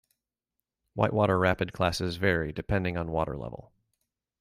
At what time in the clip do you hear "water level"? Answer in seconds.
3.11-3.71